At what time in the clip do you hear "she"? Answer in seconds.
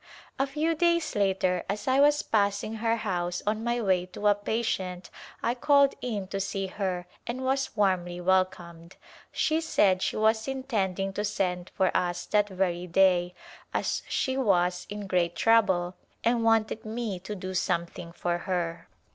9.31-9.61, 10.01-10.15, 14.09-14.37